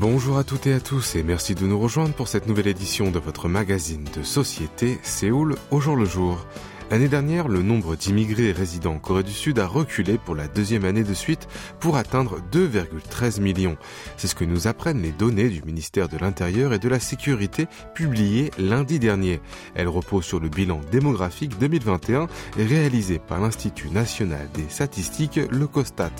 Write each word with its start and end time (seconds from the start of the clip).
Bonjour 0.00 0.38
à 0.38 0.44
toutes 0.44 0.66
et 0.66 0.72
à 0.72 0.80
tous 0.80 1.14
et 1.14 1.22
merci 1.22 1.54
de 1.54 1.66
nous 1.66 1.78
rejoindre 1.78 2.14
pour 2.14 2.26
cette 2.26 2.46
nouvelle 2.46 2.68
édition 2.68 3.10
de 3.10 3.18
votre 3.18 3.48
magazine 3.48 4.08
de 4.16 4.22
société 4.22 4.98
Séoul 5.02 5.56
au 5.70 5.78
jour 5.78 5.94
le 5.94 6.06
jour. 6.06 6.46
L'année 6.90 7.06
dernière, 7.06 7.48
le 7.48 7.60
nombre 7.60 7.96
d'immigrés 7.96 8.52
résidant 8.52 8.94
en 8.94 8.98
Corée 8.98 9.24
du 9.24 9.32
Sud 9.32 9.58
a 9.58 9.66
reculé 9.66 10.16
pour 10.16 10.34
la 10.34 10.48
deuxième 10.48 10.86
année 10.86 11.04
de 11.04 11.12
suite 11.12 11.48
pour 11.80 11.98
atteindre 11.98 12.38
2,13 12.50 13.42
millions. 13.42 13.76
C'est 14.16 14.26
ce 14.26 14.34
que 14.34 14.46
nous 14.46 14.68
apprennent 14.68 15.02
les 15.02 15.12
données 15.12 15.50
du 15.50 15.62
ministère 15.64 16.08
de 16.08 16.16
l'Intérieur 16.16 16.72
et 16.72 16.78
de 16.78 16.88
la 16.88 16.98
Sécurité 16.98 17.66
publiées 17.94 18.52
lundi 18.56 19.00
dernier. 19.00 19.42
Elles 19.74 19.86
reposent 19.86 20.24
sur 20.24 20.40
le 20.40 20.48
bilan 20.48 20.80
démographique 20.90 21.58
2021 21.58 22.26
réalisé 22.56 23.18
par 23.18 23.38
l'Institut 23.38 23.90
national 23.90 24.48
des 24.54 24.70
statistiques, 24.70 25.40
le 25.50 25.66
COSTAT. 25.66 26.10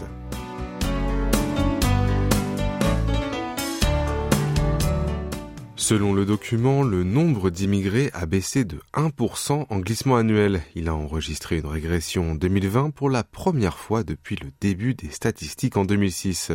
Selon 5.90 6.14
le 6.14 6.24
document, 6.24 6.84
le 6.84 7.02
nombre 7.02 7.50
d'immigrés 7.50 8.10
a 8.12 8.24
baissé 8.24 8.64
de 8.64 8.78
1% 8.94 9.66
en 9.68 9.78
glissement 9.80 10.14
annuel. 10.14 10.62
Il 10.76 10.88
a 10.88 10.94
enregistré 10.94 11.58
une 11.58 11.66
régression 11.66 12.30
en 12.30 12.34
2020 12.36 12.90
pour 12.90 13.10
la 13.10 13.24
première 13.24 13.76
fois 13.76 14.04
depuis 14.04 14.36
le 14.36 14.52
début 14.60 14.94
des 14.94 15.10
statistiques 15.10 15.76
en 15.76 15.84
2006. 15.84 16.52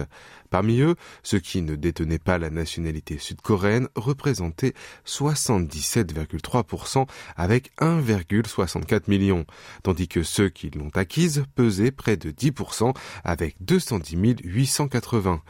Parmi 0.50 0.80
eux, 0.80 0.96
ceux 1.22 1.40
qui 1.40 1.62
ne 1.62 1.76
détenaient 1.76 2.18
pas 2.18 2.38
la 2.38 2.50
nationalité 2.50 3.18
sud-coréenne 3.18 3.90
représentaient 3.98 4.74
77,3% 5.06 7.06
avec 7.36 7.76
1,64 7.82 9.10
million, 9.10 9.46
tandis 9.84 10.08
que 10.08 10.24
ceux 10.24 10.48
qui 10.48 10.70
l'ont 10.70 10.92
acquise 10.94 11.44
pesaient 11.56 11.92
près 11.92 12.16
de 12.16 12.32
10% 12.32 12.96
avec 13.26 13.58
210 13.60 14.16
880. 14.46 15.42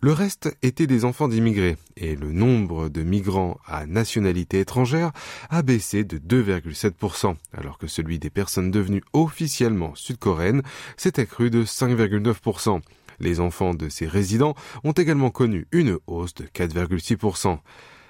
Le 0.00 0.12
reste 0.12 0.56
étaient 0.62 0.86
des 0.86 1.04
enfants 1.04 1.26
d'immigrés 1.26 1.76
et 1.96 2.14
le 2.14 2.30
nombre 2.30 2.88
de 2.88 3.02
migrants 3.02 3.58
à 3.66 3.84
nationalité 3.84 4.60
étrangère 4.60 5.10
a 5.50 5.62
baissé 5.62 6.04
de 6.04 6.18
2,7%, 6.18 7.34
alors 7.52 7.78
que 7.78 7.88
celui 7.88 8.20
des 8.20 8.30
personnes 8.30 8.70
devenues 8.70 9.02
officiellement 9.12 9.96
sud-coréennes 9.96 10.62
s'est 10.96 11.18
accru 11.18 11.50
de 11.50 11.64
5,9%. 11.64 12.80
Les 13.18 13.40
enfants 13.40 13.74
de 13.74 13.88
ces 13.88 14.06
résidents 14.06 14.54
ont 14.84 14.92
également 14.92 15.30
connu 15.30 15.66
une 15.72 15.98
hausse 16.06 16.34
de 16.34 16.44
4,6%. 16.44 17.58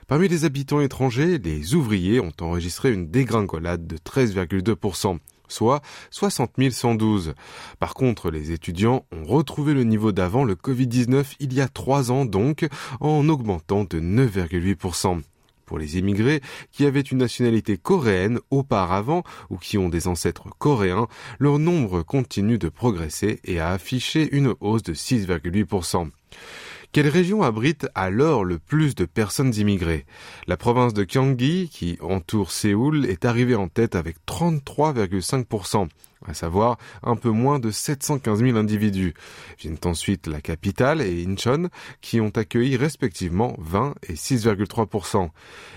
Parmi 0.07 0.29
les 0.29 0.45
habitants 0.45 0.83
étrangers, 0.83 1.39
les 1.39 1.75
ouvriers 1.75 2.21
ont 2.21 2.33
enregistré 2.41 2.93
une 2.93 3.11
dégringolade 3.11 3.87
de 3.87 3.97
13,2% 3.97 5.19
soit 5.49 5.83
60 6.11 6.51
112. 6.71 7.35
Par 7.79 7.95
contre, 7.95 8.31
les 8.31 8.53
étudiants 8.53 9.05
ont 9.13 9.25
retrouvé 9.25 9.75
le 9.75 9.85
niveau 9.85 10.13
d'avant 10.13 10.45
le 10.45 10.55
Covid-19 10.55 11.37
il 11.41 11.53
y 11.55 11.61
a 11.61 11.69
trois 11.69 12.11
ans 12.11 12.25
donc, 12.25 12.69
en 13.01 13.29
augmentant 13.29 13.85
de 13.85 14.01
9,8%. 14.01 15.21
Pour 15.69 15.79
les 15.79 15.99
immigrés 15.99 16.41
qui 16.73 16.87
avaient 16.87 17.01
une 17.01 17.19
nationalité 17.19 17.77
coréenne 17.77 18.41
auparavant 18.51 19.23
ou 19.51 19.59
qui 19.59 19.77
ont 19.77 19.91
des 19.91 20.09
ancêtres 20.09 20.49
coréens, 20.59 21.09
leur 21.39 21.59
nombre 21.59 22.03
continue 22.03 22.57
de 22.57 22.71
progresser 22.71 23.39
et 23.45 23.61
a 23.61 23.69
affiché 23.73 24.35
une 24.35 24.55
hausse 24.61 24.83
de 24.83 24.95
6,8%. 24.95 26.09
Quelle 26.91 27.09
région 27.09 27.43
abrite 27.43 27.87
alors 27.95 28.45
le 28.45 28.59
plus 28.59 28.95
de 28.95 29.05
personnes 29.05 29.55
immigrées? 29.55 30.07
La 30.47 30.57
province 30.57 30.95
de 30.95 31.05
Gyeonggi, 31.05 31.69
qui 31.71 31.99
entoure 32.01 32.51
Séoul, 32.51 33.05
est 33.05 33.27
arrivée 33.27 33.57
en 33.57 33.69
tête 33.69 33.95
avec 33.95 34.17
33,5% 34.27 35.89
à 36.27 36.35
savoir 36.35 36.79
un 37.03 37.17
peu 37.17 37.31
moins 37.31 37.59
de 37.59 37.71
715 37.71 38.41
000 38.41 38.57
individus. 38.57 39.15
Viennent 39.59 39.79
ensuite 39.85 40.27
la 40.27 40.41
capitale 40.41 41.01
et 41.01 41.27
Incheon, 41.27 41.69
qui 42.01 42.21
ont 42.21 42.31
accueilli 42.31 42.77
respectivement 42.77 43.55
20 43.59 43.95
et 44.09 44.15
6,3%. 44.15 45.31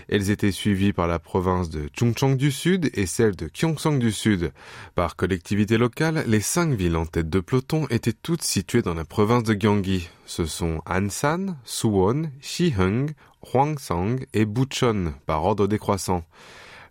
Elles 0.10 0.30
étaient 0.30 0.52
suivies 0.52 0.94
par 0.94 1.08
la 1.08 1.20
province 1.20 1.70
de 1.70 1.90
Chungcheong 1.98 2.36
du 2.36 2.52
Sud 2.52 2.90
et 2.94 3.06
celle 3.06 3.36
de 3.36 3.50
Gyeongsang 3.54 4.00
du 4.00 4.12
Sud. 4.12 4.52
Par 4.96 5.16
collectivité 5.16 5.78
locale, 5.78 6.24
les 6.28 6.42
cinq 6.42 6.74
villes 6.74 6.98
en 6.98 7.06
tête 7.06 7.30
de 7.30 7.40
peloton 7.40 7.88
étaient 7.90 8.14
toutes 8.14 8.44
situées 8.44 8.82
dans 8.82 8.94
la 8.94 9.06
province 9.06 9.44
de 9.44 9.54
Gyeonggi. 9.54 10.10
Ce 10.26 10.46
sont 10.46 10.82
Ansan, 10.86 11.58
Suwon, 11.66 12.32
Siheung, 12.42 13.12
Hwangsang 13.42 14.26
et 14.34 14.46
Bucheon 14.46 15.14
par 15.26 15.44
ordre 15.44 15.68
décroissant. 15.68 16.24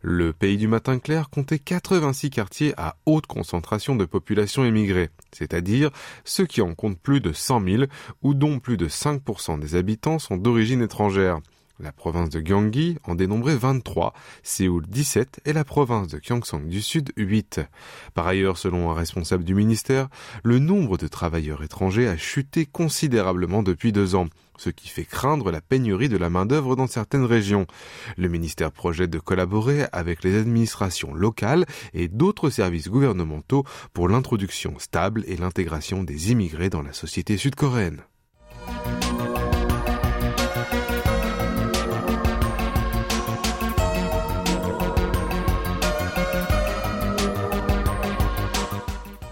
Le 0.02 0.32
pays 0.32 0.56
du 0.56 0.66
matin 0.66 0.98
clair 0.98 1.28
comptait 1.28 1.58
86 1.58 2.30
quartiers 2.30 2.72
à 2.78 2.96
haute 3.04 3.26
concentration 3.26 3.96
de 3.96 4.06
population 4.06 4.64
émigrée, 4.64 5.10
c'est-à-dire 5.30 5.90
ceux 6.24 6.46
qui 6.46 6.62
en 6.62 6.74
comptent 6.74 6.98
plus 6.98 7.20
de 7.20 7.32
100 7.32 7.64
000 7.64 7.84
ou 8.22 8.32
dont 8.32 8.60
plus 8.60 8.78
de 8.78 8.88
5% 8.88 9.58
des 9.58 9.74
habitants 9.74 10.18
sont 10.18 10.38
d'origine 10.38 10.80
étrangère. 10.80 11.40
La 11.82 11.92
province 11.92 12.28
de 12.28 12.40
Gyeonggi 12.40 12.98
en 13.04 13.14
dénombrait 13.14 13.56
23, 13.56 14.12
Séoul 14.42 14.84
17 14.86 15.40
et 15.46 15.54
la 15.54 15.64
province 15.64 16.08
de 16.08 16.18
Gyeongsang 16.18 16.66
du 16.66 16.82
Sud 16.82 17.10
8. 17.16 17.62
Par 18.12 18.26
ailleurs, 18.26 18.58
selon 18.58 18.90
un 18.90 18.94
responsable 18.94 19.44
du 19.44 19.54
ministère, 19.54 20.08
le 20.42 20.58
nombre 20.58 20.98
de 20.98 21.08
travailleurs 21.08 21.62
étrangers 21.62 22.06
a 22.06 22.18
chuté 22.18 22.66
considérablement 22.66 23.62
depuis 23.62 23.92
deux 23.92 24.14
ans, 24.14 24.26
ce 24.58 24.68
qui 24.68 24.88
fait 24.88 25.06
craindre 25.06 25.50
la 25.50 25.62
pénurie 25.62 26.10
de 26.10 26.18
la 26.18 26.28
main-d'œuvre 26.28 26.76
dans 26.76 26.86
certaines 26.86 27.24
régions. 27.24 27.66
Le 28.18 28.28
ministère 28.28 28.72
projette 28.72 29.10
de 29.10 29.18
collaborer 29.18 29.86
avec 29.90 30.22
les 30.22 30.36
administrations 30.36 31.14
locales 31.14 31.64
et 31.94 32.08
d'autres 32.08 32.50
services 32.50 32.88
gouvernementaux 32.88 33.64
pour 33.94 34.10
l'introduction 34.10 34.78
stable 34.78 35.24
et 35.26 35.38
l'intégration 35.38 36.02
des 36.02 36.30
immigrés 36.30 36.68
dans 36.68 36.82
la 36.82 36.92
société 36.92 37.38
sud-coréenne. 37.38 38.02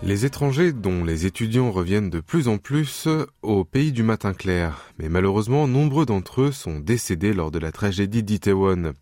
Les 0.09 0.25
étrangers 0.25 0.73
dont 0.73 1.05
les 1.05 1.27
étudiants 1.27 1.71
reviennent 1.71 2.09
de 2.09 2.21
plus 2.21 2.49
en 2.49 2.57
plus 2.57 3.07
au 3.43 3.67
pays 3.67 3.93
du 3.93 4.03
matin 4.03 4.33
clair, 4.33 4.91
mais 4.99 5.11
malheureusement 5.11 5.69
nombreux 5.69 6.07
d'entre 6.07 6.41
eux 6.41 6.51
sont 6.51 6.81
décédés 6.81 7.35
lors 7.35 7.51
de 7.51 7.59
la 7.59 7.73
tragédie 7.73 8.23
d'Itaewon. 8.23 8.95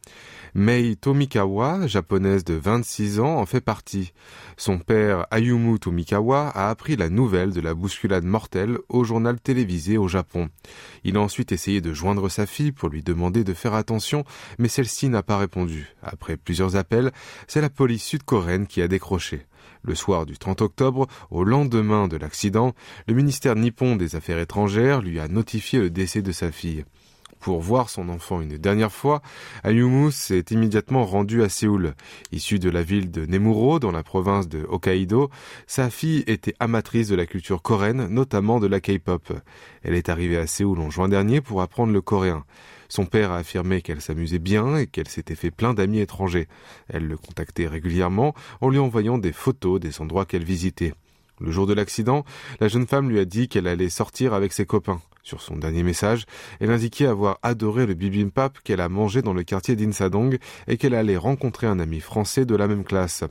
Mei 0.55 0.97
Tomikawa, 0.97 1.87
japonaise 1.87 2.43
de 2.43 2.55
26 2.55 3.21
ans, 3.21 3.37
en 3.37 3.47
fait 3.47 3.61
partie. 3.61 4.15
Son 4.57 4.81
père 4.81 5.29
Ayumu 5.31 5.79
Tomikawa 5.79 6.49
a 6.49 6.71
appris 6.71 6.97
la 6.97 7.09
nouvelle 7.09 7.53
de 7.53 7.61
la 7.61 7.75
bousculade 7.75 8.25
mortelle 8.25 8.79
au 8.89 9.05
journal 9.05 9.39
télévisé 9.39 9.99
au 9.99 10.09
Japon. 10.09 10.49
Il 11.05 11.17
a 11.19 11.21
ensuite 11.21 11.53
essayé 11.53 11.81
de 11.81 11.93
joindre 11.93 12.29
sa 12.29 12.47
fille 12.47 12.73
pour 12.73 12.89
lui 12.89 13.05
demander 13.05 13.45
de 13.45 13.55
faire 13.55 13.75
attention, 13.75 14.25
mais 14.59 14.67
celle-ci 14.67 15.09
n'a 15.09 15.23
pas 15.23 15.39
répondu. 15.39 15.95
Après 16.03 16.37
plusieurs 16.37 16.75
appels, 16.75 17.13
c'est 17.47 17.61
la 17.61 17.71
police 17.71 18.03
sud-coréenne 18.03 18.67
qui 18.67 18.83
a 18.83 18.89
décroché. 18.89 19.47
Le 19.87 19.95
soir 19.95 20.27
du 20.27 20.37
30 20.37 20.63
octobre, 20.63 21.07
au 21.31 21.45
lendemain 21.45 22.09
de 22.09 22.17
l'accident, 22.17 22.75
le 23.07 23.15
ministère 23.15 23.55
nippon 23.55 23.95
des 23.95 24.17
Affaires 24.17 24.41
étrangères 24.41 25.01
lui 25.01 25.21
a 25.21 25.29
notifié 25.29 25.79
le 25.79 25.91
décès 25.91 26.23
de 26.23 26.33
sa 26.33 26.51
fille. 26.51 26.85
Pour 27.39 27.61
voir 27.61 27.89
son 27.89 28.09
enfant 28.09 28.41
une 28.41 28.59
dernière 28.59 28.91
fois, 28.91 29.23
Ayumu 29.63 30.11
s'est 30.11 30.47
immédiatement 30.51 31.05
rendu 31.05 31.45
à 31.45 31.49
Séoul. 31.49 31.95
Issue 32.33 32.59
de 32.59 32.69
la 32.69 32.83
ville 32.83 33.13
de 33.13 33.27
Nemuro, 33.27 33.79
dans 33.79 33.93
la 33.93 34.03
province 34.03 34.49
de 34.49 34.67
Hokkaido, 34.69 35.31
sa 35.69 35.89
fille 35.89 36.25
était 36.27 36.55
amatrice 36.59 37.07
de 37.07 37.15
la 37.15 37.27
culture 37.27 37.63
coréenne, 37.63 38.09
notamment 38.09 38.59
de 38.59 38.67
la 38.67 38.81
K-pop. 38.81 39.33
Elle 39.85 39.95
est 39.95 40.09
arrivée 40.09 40.39
à 40.39 40.49
Séoul 40.49 40.81
en 40.81 40.91
juin 40.91 41.09
dernier 41.09 41.41
pour 41.41 41.63
apprendre 41.63 41.93
le 41.93 42.01
coréen. 42.01 42.45
Son 42.89 43.07
père 43.07 43.33
a 43.33 43.39
affirmé 43.39 43.83
qu'elle 43.83 44.01
s'amusait 44.01 44.39
bien 44.39 44.77
et 44.77 44.87
qu'elle 44.87 45.09
s'était 45.09 45.35
fait 45.35 45.51
plein 45.51 45.75
d'amis 45.75 46.01
étrangers. 46.01 46.49
Elle 46.89 47.07
le 47.07 47.17
contactait 47.17 47.67
régulièrement 47.67 48.35
en 48.61 48.69
lui 48.69 48.79
envoyant 48.79 49.19
des 49.19 49.33
photos 49.33 49.81
des 49.81 50.01
endroits 50.01 50.27
qu'elle 50.27 50.45
visitait. 50.45 50.95
Le 51.41 51.51
jour 51.51 51.67
de 51.67 51.75
l'accident, 51.75 52.25
la 52.61 52.69
jeune 52.69 52.87
femme 52.87 53.11
lui 53.11 53.19
a 53.19 53.27
dit 53.27 53.49
qu'elle 53.49 53.67
allait 53.67 53.91
sortir 53.91 54.33
avec 54.33 54.53
ses 54.53 54.65
copains. 54.65 55.03
Sur 55.23 55.43
son 55.43 55.57
dernier 55.57 55.83
message, 55.83 56.25
elle 56.61 56.71
indiquait 56.71 57.07
avoir 57.07 57.39
adoré 57.43 57.85
le 57.85 57.95
bibimbap 57.95 58.61
qu'elle 58.63 58.81
a 58.81 58.89
mangé 58.89 59.23
dans 59.23 59.35
le 59.35 59.43
quartier 59.43 59.77
d'Insadong 59.77 60.39
et 60.69 60.77
qu'elle 60.77 60.95
allait 60.95 61.17
rencontrer 61.17 61.67
un 61.67 61.81
ami 61.81 62.01
français 62.01 62.47
de 62.47 62.55
la 62.55 62.69
même 62.69 62.85
classe. 62.85 63.25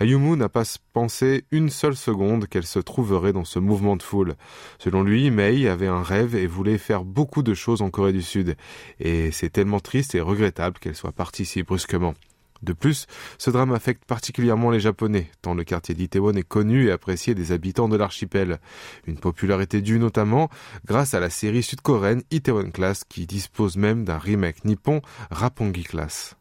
Ayumu 0.00 0.34
n'a 0.34 0.48
pas 0.48 0.62
pensé 0.94 1.44
une 1.50 1.68
seule 1.68 1.94
seconde 1.94 2.46
qu'elle 2.46 2.66
se 2.66 2.78
trouverait 2.78 3.34
dans 3.34 3.44
ce 3.44 3.58
mouvement 3.58 3.96
de 3.96 4.02
foule. 4.02 4.34
Selon 4.78 5.02
lui, 5.02 5.30
Mei 5.30 5.68
avait 5.68 5.88
un 5.88 6.02
rêve 6.02 6.34
et 6.34 6.46
voulait 6.46 6.78
faire 6.78 7.04
beaucoup 7.04 7.42
de 7.42 7.52
choses 7.52 7.82
en 7.82 7.90
Corée 7.90 8.14
du 8.14 8.22
Sud. 8.22 8.56
Et 8.98 9.30
c'est 9.30 9.50
tellement 9.50 9.78
triste 9.78 10.14
et 10.14 10.22
regrettable 10.22 10.78
qu'elle 10.78 10.96
soit 10.96 11.12
partie 11.12 11.44
si 11.44 11.62
brusquement. 11.62 12.14
De 12.62 12.72
plus, 12.72 13.06
ce 13.36 13.50
drame 13.50 13.72
affecte 13.72 14.06
particulièrement 14.06 14.70
les 14.70 14.80
Japonais, 14.80 15.30
tant 15.42 15.52
le 15.52 15.64
quartier 15.64 15.94
d'Itaewon 15.94 16.34
est 16.34 16.48
connu 16.48 16.88
et 16.88 16.92
apprécié 16.92 17.34
des 17.34 17.52
habitants 17.52 17.88
de 17.88 17.96
l'archipel. 17.96 18.58
Une 19.06 19.18
popularité 19.18 19.82
due 19.82 19.98
notamment 19.98 20.48
grâce 20.86 21.12
à 21.12 21.20
la 21.20 21.28
série 21.28 21.62
sud-coréenne 21.62 22.22
Itaewon 22.30 22.70
Class 22.70 23.04
qui 23.04 23.26
dispose 23.26 23.76
même 23.76 24.04
d'un 24.04 24.18
remake 24.18 24.64
nippon 24.64 25.02
Rapongi 25.30 25.84
Class. 25.84 26.36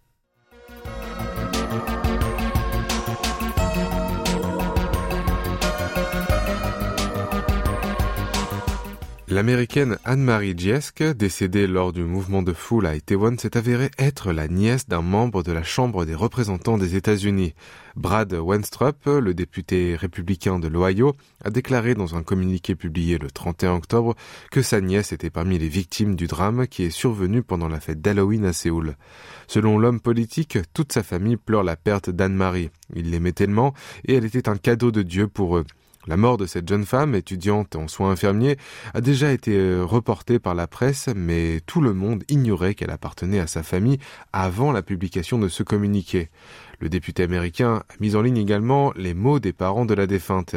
L'américaine 9.31 9.99
Anne-Marie 10.05 10.55
Jiesk, 10.57 11.03
décédée 11.03 11.67
lors 11.67 11.93
du 11.93 12.03
mouvement 12.03 12.41
de 12.41 12.51
foule 12.51 12.87
à 12.87 12.95
Itaewon, 12.95 13.37
s'est 13.37 13.57
avérée 13.57 13.91
être 13.99 14.31
la 14.31 14.47
nièce 14.47 14.87
d'un 14.87 15.03
membre 15.03 15.43
de 15.43 15.51
la 15.51 15.61
Chambre 15.61 16.03
des 16.03 16.15
représentants 16.15 16.79
des 16.79 16.95
États-Unis. 16.95 17.53
Brad 17.95 18.33
Wenstrup, 18.33 19.05
le 19.05 19.35
député 19.35 19.95
républicain 19.95 20.57
de 20.57 20.67
l'Ohio, 20.67 21.15
a 21.43 21.51
déclaré 21.51 21.93
dans 21.93 22.15
un 22.15 22.23
communiqué 22.23 22.73
publié 22.73 23.19
le 23.19 23.29
31 23.29 23.75
octobre 23.75 24.15
que 24.49 24.63
sa 24.63 24.81
nièce 24.81 25.11
était 25.11 25.29
parmi 25.29 25.59
les 25.59 25.69
victimes 25.69 26.15
du 26.15 26.25
drame 26.25 26.65
qui 26.65 26.81
est 26.81 26.89
survenu 26.89 27.43
pendant 27.43 27.67
la 27.67 27.79
fête 27.79 28.01
d'Halloween 28.01 28.45
à 28.45 28.53
Séoul. 28.53 28.95
Selon 29.45 29.77
l'homme 29.77 29.99
politique, 29.99 30.57
toute 30.73 30.91
sa 30.91 31.03
famille 31.03 31.37
pleure 31.37 31.63
la 31.63 31.75
perte 31.75 32.09
d'Anne-Marie. 32.09 32.71
Il 32.95 33.11
l'aimait 33.11 33.33
tellement 33.33 33.75
et 34.05 34.15
elle 34.15 34.25
était 34.25 34.49
un 34.49 34.57
cadeau 34.57 34.89
de 34.89 35.03
Dieu 35.03 35.27
pour 35.27 35.55
eux. 35.55 35.65
La 36.09 36.17
mort 36.17 36.37
de 36.37 36.47
cette 36.47 36.67
jeune 36.67 36.87
femme, 36.87 37.13
étudiante 37.13 37.75
en 37.75 37.87
soins 37.87 38.09
infirmiers, 38.09 38.57
a 38.95 38.99
déjà 38.99 39.31
été 39.31 39.55
euh, 39.55 39.83
reportée 39.83 40.39
par 40.39 40.55
la 40.55 40.65
presse, 40.65 41.07
mais 41.15 41.59
tout 41.67 41.81
le 41.81 41.93
monde 41.93 42.23
ignorait 42.29 42.73
qu'elle 42.73 42.89
appartenait 42.89 43.39
à 43.39 43.45
sa 43.45 43.61
famille 43.61 43.99
avant 44.33 44.71
la 44.71 44.81
publication 44.81 45.37
de 45.37 45.47
ce 45.47 45.61
communiqué. 45.61 46.29
Le 46.79 46.89
député 46.89 47.21
américain 47.21 47.83
a 47.87 47.93
mis 47.99 48.15
en 48.15 48.23
ligne 48.23 48.37
également 48.37 48.91
les 48.95 49.13
mots 49.13 49.39
des 49.39 49.53
parents 49.53 49.85
de 49.85 49.93
la 49.93 50.07
défunte. 50.07 50.55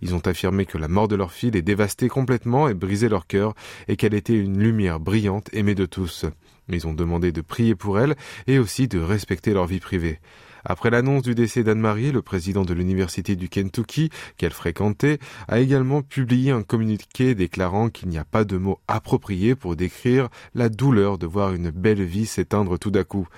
Ils 0.00 0.14
ont 0.14 0.26
affirmé 0.26 0.64
que 0.64 0.78
la 0.78 0.88
mort 0.88 1.06
de 1.06 1.16
leur 1.16 1.32
fille 1.32 1.50
les 1.50 1.60
dévastait 1.60 2.08
complètement 2.08 2.66
et 2.66 2.72
brisait 2.72 3.10
leur 3.10 3.26
cœur, 3.26 3.52
et 3.88 3.96
qu'elle 3.96 4.14
était 4.14 4.32
une 4.32 4.58
lumière 4.58 5.00
brillante 5.00 5.50
aimée 5.52 5.74
de 5.74 5.84
tous. 5.84 6.24
Ils 6.70 6.86
ont 6.86 6.94
demandé 6.94 7.30
de 7.30 7.42
prier 7.42 7.74
pour 7.74 8.00
elle 8.00 8.14
et 8.46 8.58
aussi 8.58 8.88
de 8.88 9.00
respecter 9.00 9.52
leur 9.52 9.66
vie 9.66 9.80
privée. 9.80 10.18
Après 10.64 10.90
l'annonce 10.90 11.22
du 11.22 11.34
décès 11.34 11.62
d'Anne-Marie, 11.62 12.12
le 12.12 12.22
président 12.22 12.64
de 12.64 12.74
l'université 12.74 13.36
du 13.36 13.48
Kentucky, 13.48 14.10
qu'elle 14.36 14.52
fréquentait, 14.52 15.18
a 15.48 15.60
également 15.60 16.02
publié 16.02 16.50
un 16.50 16.62
communiqué 16.62 17.34
déclarant 17.34 17.90
qu'il 17.90 18.08
n'y 18.08 18.18
a 18.18 18.24
pas 18.24 18.44
de 18.44 18.56
mots 18.56 18.80
appropriés 18.88 19.54
pour 19.54 19.76
décrire 19.76 20.28
la 20.54 20.68
douleur 20.68 21.18
de 21.18 21.26
voir 21.26 21.52
une 21.52 21.70
belle 21.70 22.02
vie 22.02 22.26
s'éteindre 22.26 22.78
tout 22.78 22.90
d'un 22.90 23.04
coup. 23.04 23.28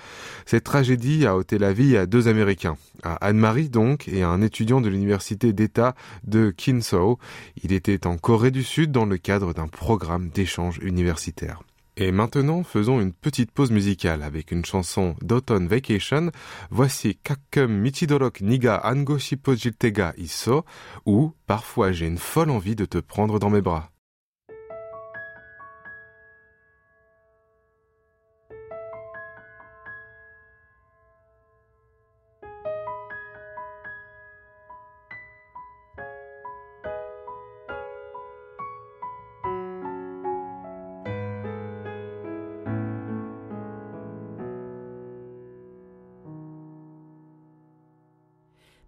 Cette 0.45 0.65
tragédie 0.65 1.27
a 1.27 1.37
ôté 1.37 1.59
la 1.59 1.73
vie 1.73 1.97
à 1.97 2.07
deux 2.07 2.29
Américains, 2.29 2.77
à 3.03 3.15
Anne-Marie 3.27 3.69
donc 3.69 4.09
et 4.09 4.23
à 4.23 4.29
un 4.29 4.43
étudiant 4.43 4.81
de 4.81 4.89
l'université 4.89 5.53
d'État 5.53 5.95
de 6.25 6.51
Kinsaw. 6.51 7.19
Il 7.63 7.73
était 7.73 8.07
en 8.07 8.17
Corée 8.19 8.51
du 8.51 8.63
Sud 8.63 8.93
dans 8.93 9.07
le 9.07 9.19
cadre 9.19 9.53
d'un 9.53 9.69
programme 9.69 10.29
d'échange 10.29 10.79
universitaire. 10.83 11.63
Et 11.99 12.13
maintenant, 12.13 12.63
faisons 12.63 13.01
une 13.01 13.15
petite 13.15 13.51
pause 13.51 13.71
musicale 13.71 14.23
avec 14.23 14.51
une 14.51 14.67
chanson 14.67 15.17
d'Autumn 15.23 15.67
Vacation. 15.67 16.31
Voici 16.71 17.17
Kakum 17.17 17.73
Michidorok 17.73 18.43
Niga 18.43 18.83
Angoshi 18.85 19.37
Pojiltega 19.37 20.13
Iso, 20.19 20.67
ou 21.07 21.33
Parfois 21.47 21.93
j'ai 21.93 22.07
une 22.07 22.19
folle 22.19 22.51
envie 22.51 22.77
de 22.77 22.85
te 22.85 22.99
prendre 22.99 23.39
dans 23.39 23.49
mes 23.49 23.63
bras. 23.63 23.96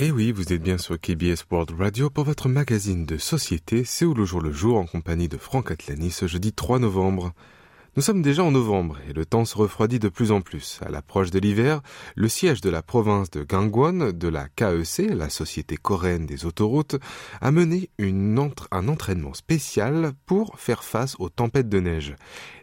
Et 0.00 0.12
oui, 0.12 0.30
vous 0.30 0.52
êtes 0.52 0.62
bien 0.62 0.78
sur 0.78 0.96
KBS 0.96 1.42
World 1.50 1.72
Radio 1.76 2.08
pour 2.08 2.22
votre 2.22 2.48
magazine 2.48 3.04
de 3.04 3.18
société 3.18 3.82
où 4.02 4.14
le 4.14 4.24
jour 4.24 4.40
le 4.40 4.52
jour 4.52 4.78
en 4.78 4.86
compagnie 4.86 5.26
de 5.26 5.36
Franck 5.36 5.72
Atlani 5.72 6.12
ce 6.12 6.28
jeudi 6.28 6.52
3 6.52 6.78
novembre. 6.78 7.32
Nous 7.98 8.02
sommes 8.02 8.22
déjà 8.22 8.44
en 8.44 8.52
novembre 8.52 8.96
et 9.08 9.12
le 9.12 9.26
temps 9.26 9.44
se 9.44 9.56
refroidit 9.56 9.98
de 9.98 10.08
plus 10.08 10.30
en 10.30 10.40
plus. 10.40 10.78
À 10.86 10.88
l'approche 10.88 11.32
de 11.32 11.40
l'hiver, 11.40 11.80
le 12.14 12.28
siège 12.28 12.60
de 12.60 12.70
la 12.70 12.80
province 12.80 13.28
de 13.28 13.42
Gangwon 13.42 14.12
de 14.12 14.28
la 14.28 14.46
KEC, 14.48 15.12
la 15.12 15.28
Société 15.28 15.76
coréenne 15.76 16.24
des 16.24 16.46
autoroutes, 16.46 16.94
a 17.40 17.50
mené 17.50 17.90
un 17.98 18.86
entraînement 18.86 19.34
spécial 19.34 20.12
pour 20.26 20.60
faire 20.60 20.84
face 20.84 21.16
aux 21.18 21.28
tempêtes 21.28 21.68
de 21.68 21.80
neige. 21.80 22.14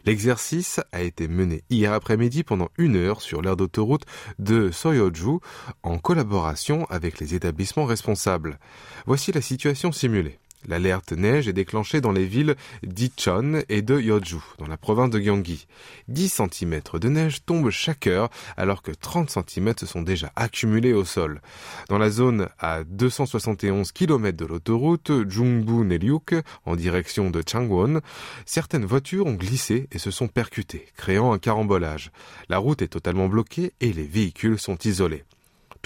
L'exercice 0.06 0.80
a 0.90 1.02
été 1.02 1.28
mené 1.28 1.64
hier 1.68 1.92
après-midi 1.92 2.42
pendant 2.42 2.70
une 2.78 2.96
heure 2.96 3.20
sur 3.20 3.42
l'aire 3.42 3.58
d'autoroute 3.58 4.06
de 4.38 4.70
Soyoju 4.70 5.40
en 5.82 5.98
collaboration 5.98 6.86
avec 6.86 7.20
les 7.20 7.34
établissements 7.34 7.84
responsables. 7.84 8.58
Voici 9.04 9.32
la 9.32 9.42
situation 9.42 9.92
simulée. 9.92 10.38
L'alerte 10.68 11.12
neige 11.12 11.46
est 11.46 11.52
déclenchée 11.52 12.00
dans 12.00 12.12
les 12.12 12.24
villes 12.24 12.56
d'Ichon 12.82 13.62
et 13.68 13.82
de 13.82 14.00
Yeoju, 14.00 14.38
dans 14.58 14.66
la 14.66 14.76
province 14.76 15.10
de 15.10 15.18
Gyeonggi. 15.18 15.66
10 16.08 16.40
cm 16.50 16.80
de 16.94 17.08
neige 17.08 17.44
tombent 17.44 17.70
chaque 17.70 18.06
heure, 18.06 18.30
alors 18.56 18.82
que 18.82 18.90
30 18.90 19.30
cm 19.30 19.74
se 19.78 19.86
sont 19.86 20.02
déjà 20.02 20.32
accumulés 20.34 20.92
au 20.92 21.04
sol. 21.04 21.40
Dans 21.88 21.98
la 21.98 22.10
zone 22.10 22.48
à 22.58 22.82
271 22.84 23.92
km 23.92 24.36
de 24.36 24.46
l'autoroute 24.46 25.10
Jungbu-Nelyuk, 25.10 26.42
en 26.64 26.74
direction 26.74 27.30
de 27.30 27.42
Changwon, 27.46 28.00
certaines 28.44 28.86
voitures 28.86 29.26
ont 29.26 29.34
glissé 29.34 29.88
et 29.92 29.98
se 29.98 30.10
sont 30.10 30.28
percutées, 30.28 30.86
créant 30.96 31.32
un 31.32 31.38
carambolage. 31.38 32.10
La 32.48 32.58
route 32.58 32.82
est 32.82 32.88
totalement 32.88 33.28
bloquée 33.28 33.72
et 33.80 33.92
les 33.92 34.06
véhicules 34.06 34.58
sont 34.58 34.78
isolés. 34.84 35.24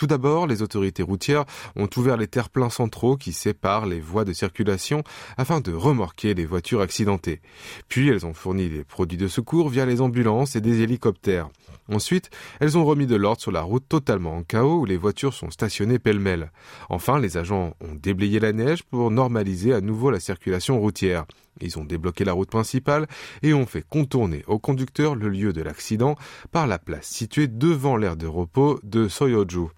Tout 0.00 0.06
d'abord, 0.06 0.46
les 0.46 0.62
autorités 0.62 1.02
routières 1.02 1.44
ont 1.76 1.90
ouvert 1.94 2.16
les 2.16 2.26
terre-pleins 2.26 2.70
centraux 2.70 3.18
qui 3.18 3.34
séparent 3.34 3.84
les 3.84 4.00
voies 4.00 4.24
de 4.24 4.32
circulation 4.32 5.04
afin 5.36 5.60
de 5.60 5.74
remorquer 5.74 6.32
les 6.32 6.46
voitures 6.46 6.80
accidentées. 6.80 7.42
Puis 7.88 8.08
elles 8.08 8.24
ont 8.24 8.32
fourni 8.32 8.70
des 8.70 8.82
produits 8.82 9.18
de 9.18 9.28
secours 9.28 9.68
via 9.68 9.84
les 9.84 10.00
ambulances 10.00 10.56
et 10.56 10.62
des 10.62 10.80
hélicoptères. 10.80 11.50
Ensuite, 11.92 12.30
elles 12.60 12.78
ont 12.78 12.86
remis 12.86 13.06
de 13.06 13.14
l'ordre 13.14 13.42
sur 13.42 13.52
la 13.52 13.60
route 13.60 13.86
totalement 13.86 14.38
en 14.38 14.42
chaos 14.42 14.80
où 14.80 14.84
les 14.86 14.96
voitures 14.96 15.34
sont 15.34 15.50
stationnées 15.50 15.98
pêle-mêle. 15.98 16.50
Enfin, 16.88 17.20
les 17.20 17.36
agents 17.36 17.74
ont 17.82 17.94
déblayé 17.94 18.40
la 18.40 18.54
neige 18.54 18.84
pour 18.84 19.10
normaliser 19.10 19.74
à 19.74 19.82
nouveau 19.82 20.10
la 20.10 20.18
circulation 20.18 20.80
routière. 20.80 21.26
Ils 21.60 21.78
ont 21.78 21.84
débloqué 21.84 22.24
la 22.24 22.32
route 22.32 22.48
principale 22.48 23.06
et 23.42 23.52
ont 23.52 23.66
fait 23.66 23.84
contourner 23.86 24.44
au 24.46 24.58
conducteur 24.58 25.14
le 25.14 25.28
lieu 25.28 25.52
de 25.52 25.60
l'accident 25.60 26.16
par 26.52 26.66
la 26.66 26.78
place 26.78 27.06
située 27.06 27.48
devant 27.48 27.98
l'aire 27.98 28.16
de 28.16 28.26
repos 28.26 28.80
de 28.82 29.06
Soyoju. 29.06 29.68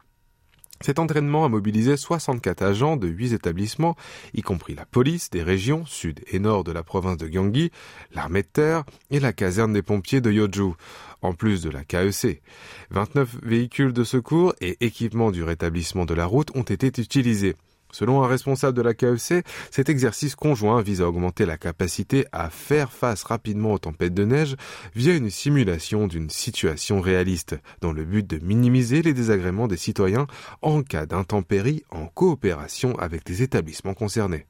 Cet 0.82 0.98
entraînement 0.98 1.44
a 1.44 1.48
mobilisé 1.48 1.96
64 1.96 2.62
agents 2.62 2.96
de 2.96 3.06
8 3.06 3.32
établissements, 3.34 3.96
y 4.34 4.42
compris 4.42 4.74
la 4.74 4.84
police 4.84 5.30
des 5.30 5.42
régions 5.42 5.86
sud 5.86 6.20
et 6.30 6.38
nord 6.38 6.64
de 6.64 6.72
la 6.72 6.82
province 6.82 7.16
de 7.16 7.28
Gyeonggi, 7.28 7.70
l'armée 8.14 8.42
de 8.42 8.48
terre 8.48 8.84
et 9.10 9.20
la 9.20 9.32
caserne 9.32 9.72
des 9.72 9.82
pompiers 9.82 10.20
de 10.20 10.30
Yeoju, 10.30 10.72
en 11.22 11.34
plus 11.34 11.62
de 11.62 11.70
la 11.70 11.84
KEC. 11.84 12.42
29 12.90 13.36
véhicules 13.42 13.92
de 13.92 14.04
secours 14.04 14.54
et 14.60 14.76
équipements 14.84 15.30
du 15.30 15.44
rétablissement 15.44 16.04
de 16.04 16.14
la 16.14 16.26
route 16.26 16.50
ont 16.56 16.62
été 16.62 16.88
utilisés. 17.00 17.54
Selon 17.92 18.22
un 18.22 18.26
responsable 18.26 18.76
de 18.76 18.82
la 18.82 18.94
KEC, 18.94 19.44
cet 19.70 19.88
exercice 19.88 20.34
conjoint 20.34 20.82
vise 20.82 21.02
à 21.02 21.08
augmenter 21.08 21.46
la 21.46 21.58
capacité 21.58 22.26
à 22.32 22.50
faire 22.50 22.90
face 22.90 23.22
rapidement 23.22 23.74
aux 23.74 23.78
tempêtes 23.78 24.14
de 24.14 24.24
neige 24.24 24.56
via 24.96 25.14
une 25.14 25.30
simulation 25.30 26.06
d'une 26.06 26.30
situation 26.30 27.00
réaliste, 27.00 27.56
dans 27.80 27.92
le 27.92 28.04
but 28.04 28.26
de 28.26 28.44
minimiser 28.44 29.02
les 29.02 29.14
désagréments 29.14 29.68
des 29.68 29.76
citoyens 29.76 30.26
en 30.62 30.82
cas 30.82 31.06
d'intempéries 31.06 31.84
en 31.90 32.06
coopération 32.06 32.98
avec 32.98 33.28
les 33.28 33.42
établissements 33.42 33.94
concernés. 33.94 34.46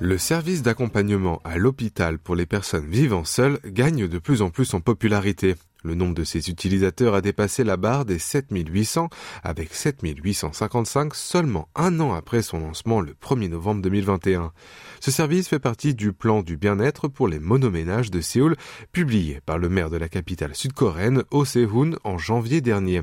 Le 0.00 0.16
service 0.16 0.62
d'accompagnement 0.62 1.40
à 1.42 1.58
l'hôpital 1.58 2.20
pour 2.20 2.36
les 2.36 2.46
personnes 2.46 2.86
vivant 2.86 3.24
seules 3.24 3.58
gagne 3.64 4.06
de 4.06 4.18
plus 4.20 4.42
en 4.42 4.50
plus 4.50 4.72
en 4.74 4.80
popularité. 4.80 5.56
Le 5.84 5.94
nombre 5.94 6.14
de 6.14 6.24
ses 6.24 6.50
utilisateurs 6.50 7.14
a 7.14 7.20
dépassé 7.20 7.62
la 7.62 7.76
barre 7.76 8.04
des 8.04 8.18
7800 8.18 9.08
avec 9.44 9.72
7855 9.72 11.14
seulement 11.14 11.68
un 11.76 12.00
an 12.00 12.14
après 12.14 12.42
son 12.42 12.58
lancement 12.58 13.00
le 13.00 13.12
1er 13.14 13.48
novembre 13.48 13.82
2021. 13.82 14.52
Ce 14.98 15.12
service 15.12 15.46
fait 15.46 15.60
partie 15.60 15.94
du 15.94 16.12
plan 16.12 16.42
du 16.42 16.56
bien-être 16.56 17.06
pour 17.06 17.28
les 17.28 17.38
monoménages 17.38 18.10
de 18.10 18.20
Séoul 18.20 18.56
publié 18.90 19.40
par 19.46 19.58
le 19.58 19.68
maire 19.68 19.88
de 19.88 19.96
la 19.96 20.08
capitale 20.08 20.56
sud-coréenne 20.56 21.22
Oh 21.30 21.44
Se-hoon 21.44 21.96
en 22.02 22.18
janvier 22.18 22.60
dernier. 22.60 23.02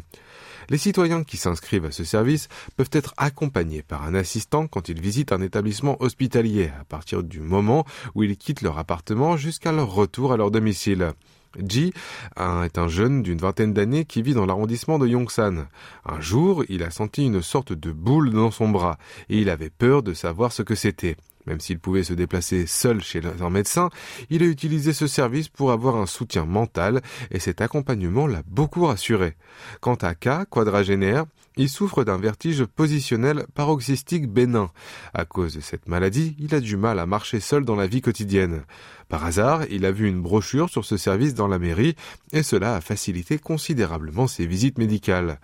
Les 0.69 0.77
citoyens 0.77 1.23
qui 1.23 1.37
s'inscrivent 1.37 1.85
à 1.85 1.91
ce 1.91 2.03
service 2.03 2.49
peuvent 2.75 2.89
être 2.91 3.13
accompagnés 3.17 3.83
par 3.83 4.03
un 4.03 4.15
assistant 4.15 4.67
quand 4.67 4.89
ils 4.89 4.99
visitent 4.99 5.31
un 5.31 5.41
établissement 5.41 5.95
hospitalier 6.01 6.71
à 6.79 6.83
partir 6.83 7.23
du 7.23 7.39
moment 7.39 7.85
où 8.15 8.23
ils 8.23 8.35
quittent 8.35 8.63
leur 8.63 8.79
appartement 8.79 9.37
jusqu'à 9.37 9.71
leur 9.71 9.93
retour 9.93 10.33
à 10.33 10.37
leur 10.37 10.51
domicile. 10.51 11.13
Ji 11.59 11.93
est 12.37 12.77
un 12.77 12.87
jeune 12.87 13.23
d'une 13.23 13.39
vingtaine 13.39 13.73
d'années 13.73 14.05
qui 14.05 14.21
vit 14.21 14.33
dans 14.33 14.45
l'arrondissement 14.45 14.99
de 14.99 15.07
Yongsan. 15.07 15.67
Un 16.05 16.21
jour, 16.21 16.63
il 16.69 16.83
a 16.83 16.89
senti 16.89 17.25
une 17.25 17.41
sorte 17.41 17.73
de 17.73 17.91
boule 17.91 18.31
dans 18.31 18.51
son 18.51 18.69
bras 18.69 18.97
et 19.29 19.39
il 19.39 19.49
avait 19.49 19.69
peur 19.69 20.03
de 20.03 20.13
savoir 20.13 20.51
ce 20.51 20.61
que 20.61 20.75
c'était. 20.75 21.17
Même 21.45 21.59
s'il 21.59 21.79
pouvait 21.79 22.03
se 22.03 22.13
déplacer 22.13 22.65
seul 22.65 23.01
chez 23.01 23.21
un 23.39 23.49
médecin, 23.49 23.89
il 24.29 24.41
a 24.41 24.47
utilisé 24.47 24.93
ce 24.93 25.07
service 25.07 25.47
pour 25.47 25.71
avoir 25.71 25.95
un 25.95 26.07
soutien 26.07 26.45
mental 26.45 27.01
et 27.31 27.39
cet 27.39 27.61
accompagnement 27.61 28.25
l'a 28.25 28.41
beaucoup 28.47 28.85
rassuré. 28.85 29.35
Quant 29.79 29.95
à 29.95 30.15
K, 30.15 30.49
quadragénaire, 30.49 31.25
il 31.57 31.69
souffre 31.69 32.03
d'un 32.03 32.17
vertige 32.17 32.65
positionnel 32.65 33.45
paroxystique 33.53 34.27
bénin. 34.27 34.69
À 35.13 35.25
cause 35.25 35.55
de 35.55 35.61
cette 35.61 35.87
maladie, 35.87 36.35
il 36.39 36.53
a 36.55 36.59
du 36.59 36.77
mal 36.77 36.99
à 36.99 37.05
marcher 37.05 37.39
seul 37.39 37.65
dans 37.65 37.75
la 37.75 37.87
vie 37.87 38.01
quotidienne. 38.01 38.63
Par 39.09 39.25
hasard, 39.25 39.63
il 39.69 39.85
a 39.85 39.91
vu 39.91 40.07
une 40.07 40.21
brochure 40.21 40.69
sur 40.69 40.85
ce 40.85 40.97
service 40.97 41.33
dans 41.33 41.47
la 41.47 41.59
mairie 41.59 41.95
et 42.31 42.43
cela 42.43 42.75
a 42.75 42.81
facilité 42.81 43.37
considérablement 43.37 44.27
ses 44.27 44.45
visites 44.47 44.77
médicales. 44.77 45.39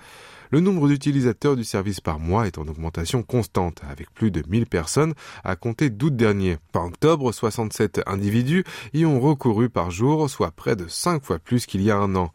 Le 0.51 0.59
nombre 0.59 0.89
d'utilisateurs 0.89 1.55
du 1.55 1.63
service 1.63 2.01
par 2.01 2.19
mois 2.19 2.45
est 2.45 2.57
en 2.57 2.67
augmentation 2.67 3.23
constante, 3.23 3.81
avec 3.89 4.13
plus 4.13 4.31
de 4.31 4.43
1000 4.45 4.65
personnes 4.65 5.13
à 5.45 5.55
compter 5.55 5.89
d'août 5.89 6.13
dernier. 6.13 6.57
Par 6.73 6.83
octobre, 6.83 7.31
67 7.31 8.01
individus 8.05 8.65
y 8.93 9.05
ont 9.05 9.21
recouru 9.21 9.69
par 9.69 9.91
jour, 9.91 10.29
soit 10.29 10.51
près 10.51 10.75
de 10.75 10.89
5 10.89 11.23
fois 11.23 11.39
plus 11.39 11.65
qu'il 11.65 11.81
y 11.81 11.89
a 11.89 11.95
un 11.95 12.17
an. 12.17 12.33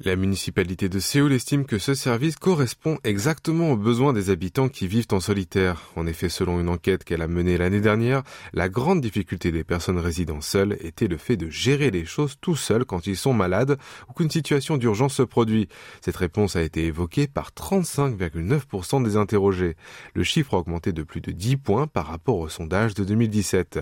La 0.00 0.16
municipalité 0.16 0.88
de 0.88 0.98
Séoul 0.98 1.32
estime 1.32 1.66
que 1.66 1.78
ce 1.78 1.94
service 1.94 2.34
correspond 2.34 2.98
exactement 3.04 3.70
aux 3.70 3.76
besoins 3.76 4.12
des 4.12 4.28
habitants 4.28 4.68
qui 4.68 4.88
vivent 4.88 5.06
en 5.12 5.20
solitaire. 5.20 5.82
En 5.94 6.08
effet, 6.08 6.28
selon 6.28 6.58
une 6.58 6.68
enquête 6.68 7.04
qu'elle 7.04 7.22
a 7.22 7.28
menée 7.28 7.56
l'année 7.56 7.80
dernière, 7.80 8.24
la 8.52 8.68
grande 8.68 9.00
difficulté 9.00 9.52
des 9.52 9.62
personnes 9.62 10.00
résidant 10.00 10.40
seules 10.40 10.76
était 10.80 11.06
le 11.06 11.16
fait 11.16 11.36
de 11.36 11.48
gérer 11.48 11.92
les 11.92 12.04
choses 12.04 12.34
tout 12.40 12.56
seul 12.56 12.84
quand 12.84 13.06
ils 13.06 13.16
sont 13.16 13.34
malades 13.34 13.78
ou 14.08 14.14
qu'une 14.14 14.30
situation 14.30 14.78
d'urgence 14.78 15.14
se 15.14 15.22
produit. 15.22 15.68
Cette 16.00 16.16
réponse 16.16 16.56
a 16.56 16.62
été 16.62 16.86
évoquée 16.86 17.28
par 17.28 17.52
35,9% 17.52 19.04
des 19.04 19.16
interrogés. 19.16 19.76
Le 20.14 20.24
chiffre 20.24 20.54
a 20.54 20.58
augmenté 20.58 20.90
de 20.90 21.04
plus 21.04 21.20
de 21.20 21.30
10 21.30 21.56
points 21.58 21.86
par 21.86 22.08
rapport 22.08 22.38
au 22.38 22.48
sondage 22.48 22.94
de 22.94 23.04
2017. 23.04 23.78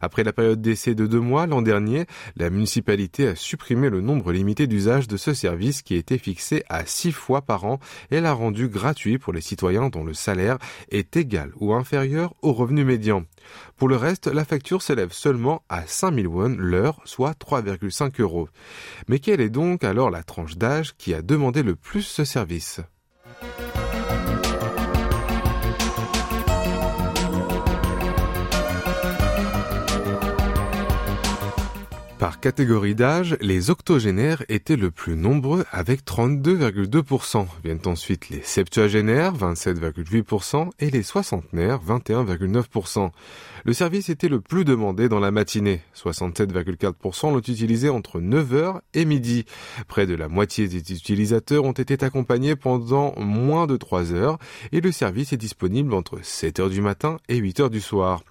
Après 0.00 0.24
la 0.24 0.32
période 0.32 0.60
d'essai 0.60 0.94
de 0.94 1.06
deux 1.06 1.20
mois 1.20 1.46
l'an 1.46 1.62
dernier, 1.62 2.06
la 2.36 2.50
municipalité 2.50 3.28
a 3.28 3.36
supprimé 3.36 3.90
le 3.90 4.00
nombre 4.00 4.32
limité 4.32 4.66
d'usages 4.66 5.08
de 5.08 5.16
ce 5.16 5.34
service 5.34 5.82
qui 5.82 5.94
était 5.94 6.18
fixé 6.18 6.64
à 6.68 6.86
six 6.86 7.12
fois 7.12 7.42
par 7.42 7.64
an 7.64 7.78
et 8.10 8.20
l'a 8.20 8.32
rendu 8.32 8.68
gratuit 8.68 9.18
pour 9.18 9.32
les 9.32 9.40
citoyens 9.40 9.88
dont 9.88 10.04
le 10.04 10.14
salaire 10.14 10.58
est 10.90 11.16
égal 11.16 11.52
ou 11.56 11.74
inférieur 11.74 12.34
au 12.42 12.52
revenu 12.52 12.84
médian. 12.84 13.24
Pour 13.76 13.88
le 13.88 13.96
reste, 13.96 14.26
la 14.26 14.44
facture 14.44 14.82
s'élève 14.82 15.12
seulement 15.12 15.62
à 15.68 15.86
5000 15.86 16.26
won 16.28 16.56
l'heure, 16.58 17.00
soit 17.04 17.32
3,5 17.38 18.20
euros. 18.20 18.48
Mais 19.08 19.18
quelle 19.18 19.40
est 19.40 19.50
donc 19.50 19.84
alors 19.84 20.10
la 20.10 20.22
tranche 20.22 20.56
d'âge 20.56 20.94
qui 20.96 21.14
a 21.14 21.22
demandé 21.22 21.62
le 21.62 21.76
plus 21.76 22.02
ce 22.02 22.24
service? 22.24 22.80
Par 32.30 32.38
catégorie 32.38 32.94
d'âge, 32.94 33.36
les 33.40 33.70
octogénaires 33.70 34.44
étaient 34.48 34.76
le 34.76 34.92
plus 34.92 35.16
nombreux 35.16 35.64
avec 35.72 36.04
32,2%. 36.04 37.48
Viennent 37.64 37.80
ensuite 37.86 38.28
les 38.28 38.40
septuagénaires, 38.42 39.34
27,8%, 39.34 40.70
et 40.78 40.90
les 40.90 41.02
soixantenaires, 41.02 41.80
21,9%. 41.84 43.10
Le 43.64 43.72
service 43.72 44.10
était 44.10 44.28
le 44.28 44.40
plus 44.40 44.64
demandé 44.64 45.08
dans 45.08 45.18
la 45.18 45.32
matinée. 45.32 45.80
67,4% 45.96 47.32
l'ont 47.32 47.38
utilisé 47.38 47.88
entre 47.88 48.20
9h 48.20 48.78
et 48.94 49.04
midi. 49.06 49.44
Près 49.88 50.06
de 50.06 50.14
la 50.14 50.28
moitié 50.28 50.68
des 50.68 50.78
utilisateurs 50.78 51.64
ont 51.64 51.72
été 51.72 52.04
accompagnés 52.04 52.54
pendant 52.54 53.12
moins 53.18 53.66
de 53.66 53.76
3 53.76 54.12
heures 54.12 54.38
et 54.70 54.80
le 54.80 54.92
service 54.92 55.32
est 55.32 55.36
disponible 55.36 55.92
entre 55.94 56.20
7h 56.20 56.70
du 56.70 56.80
matin 56.80 57.16
et 57.28 57.40
8h 57.40 57.70
du 57.70 57.80
soir. 57.80 58.22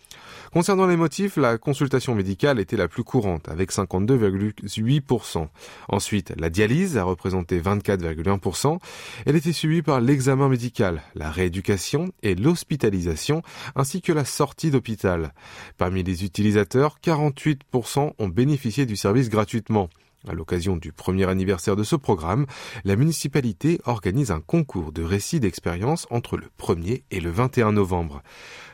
Concernant 0.51 0.87
les 0.87 0.97
motifs, 0.97 1.37
la 1.37 1.59
consultation 1.59 2.15
médicale 2.15 2.59
était 2.59 2.77
la 2.77 2.87
plus 2.87 3.03
courante, 3.03 3.47
avec 3.49 3.71
52,8%. 3.71 5.47
Ensuite, 5.89 6.33
la 6.39 6.49
dialyse 6.49 6.97
a 6.97 7.03
représenté 7.03 7.59
24,1%. 7.59 8.79
Elle 9.27 9.35
était 9.35 9.53
suivie 9.53 9.83
par 9.83 10.01
l'examen 10.01 10.49
médical, 10.49 11.03
la 11.13 11.29
rééducation 11.29 12.11
et 12.23 12.33
l'hospitalisation, 12.33 13.43
ainsi 13.75 14.01
que 14.01 14.11
la 14.11 14.25
sortie 14.25 14.71
d'hôpital. 14.71 15.33
Parmi 15.77 16.01
les 16.01 16.23
utilisateurs, 16.25 16.97
48% 17.03 18.13
ont 18.17 18.27
bénéficié 18.27 18.87
du 18.87 18.95
service 18.95 19.29
gratuitement. 19.29 19.89
À 20.27 20.33
l'occasion 20.33 20.75
du 20.75 20.91
premier 20.91 21.29
anniversaire 21.29 21.77
de 21.77 21.83
ce 21.83 21.95
programme, 21.95 22.45
la 22.83 22.97
municipalité 22.97 23.79
organise 23.85 24.31
un 24.31 24.41
concours 24.41 24.91
de 24.91 25.01
récits 25.01 25.39
d'expérience 25.39 26.07
entre 26.09 26.35
le 26.35 26.47
1er 26.59 27.03
et 27.09 27.21
le 27.21 27.29
21 27.31 27.71
novembre. 27.71 28.21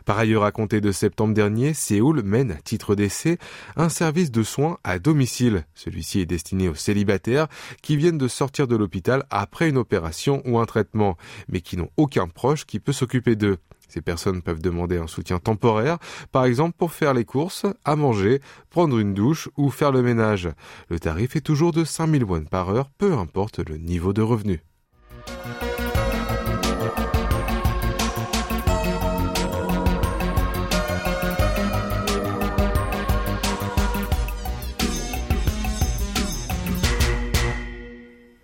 Par 0.06 0.18
ailleurs, 0.18 0.44
à 0.44 0.52
compter 0.52 0.82
de 0.82 0.92
septembre 0.92 1.36
dernier, 1.36 1.76
Séoul 1.76 2.24
mène 2.24 2.52
à 2.52 2.56
titre 2.56 2.96
d'essai 2.96 3.38
un 3.76 3.90
service 3.90 4.32
de 4.32 4.42
soins 4.42 4.80
à 4.84 4.98
domicile. 4.98 5.66
Celui-ci 5.76 6.20
est 6.20 6.26
destiné 6.26 6.68
aux 6.68 6.76
célibataires 6.76 7.48
qui 7.84 7.96
viennent 7.96 8.18
de 8.18 8.28
sortir 8.28 8.68
de 8.68 8.76
l'hôpital 8.76 9.24
après 9.30 9.70
une 9.70 9.78
opération 9.78 10.42
ou 10.46 10.58
un 10.58 10.66
traitement, 10.66 11.16
mais 11.48 11.62
qui 11.62 11.78
n'ont 11.78 11.92
aucun 11.96 12.28
proche 12.28 12.66
qui 12.66 12.80
peut 12.80 12.92
s'occuper 12.92 13.36
d'eux. 13.36 13.58
Ces 13.88 14.02
personnes 14.02 14.42
peuvent 14.42 14.62
demander 14.62 14.98
un 14.98 15.08
soutien 15.08 15.40
temporaire, 15.40 15.98
par 16.32 16.46
exemple 16.46 16.76
pour 16.78 16.92
faire 16.92 17.14
les 17.14 17.26
courses, 17.26 17.66
à 17.84 17.96
manger, 17.96 18.42
prendre 18.70 19.00
une 19.00 19.14
douche 19.14 19.50
ou 19.58 19.70
faire 19.70 19.92
le 19.92 20.02
ménage. 20.02 20.50
Le 20.90 21.00
tarif 21.00 21.36
est 21.36 21.42
toujours 21.42 21.72
de 21.72 21.84
5000 21.84 22.24
won 22.24 22.44
par 22.46 22.70
heure, 22.70 22.90
peu 22.98 23.14
importe 23.14 23.60
le 23.60 23.78
niveau 23.78 24.14
de 24.14 24.22
revenu. 24.22 24.62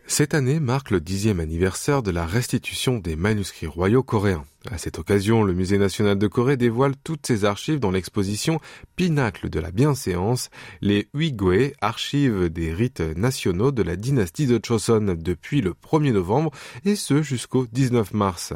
Cette 0.07 0.33
année 0.33 0.59
marque 0.59 0.91
le 0.91 0.99
dixième 0.99 1.39
anniversaire 1.39 2.03
de 2.03 2.11
la 2.11 2.25
restitution 2.25 2.99
des 2.99 3.15
manuscrits 3.15 3.65
royaux 3.65 4.03
coréens. 4.03 4.43
À 4.69 4.77
cette 4.77 4.99
occasion, 4.99 5.43
le 5.43 5.53
Musée 5.53 5.79
national 5.79 6.19
de 6.19 6.27
Corée 6.27 6.55
dévoile 6.55 6.93
toutes 7.03 7.25
ses 7.25 7.45
archives 7.45 7.79
dans 7.79 7.89
l'exposition 7.89 8.59
Pinacle 8.95 9.49
de 9.49 9.59
la 9.59 9.71
bienséance, 9.71 10.51
les 10.81 11.09
Uigwe, 11.15 11.73
archives 11.81 12.47
des 12.47 12.71
rites 12.71 12.99
nationaux 12.99 13.71
de 13.71 13.81
la 13.81 13.95
dynastie 13.95 14.45
de 14.45 14.59
Choson 14.63 15.15
depuis 15.17 15.61
le 15.61 15.73
1er 15.73 16.11
novembre 16.11 16.51
et 16.85 16.95
ce 16.95 17.23
jusqu'au 17.23 17.65
19 17.71 18.13
mars. 18.13 18.53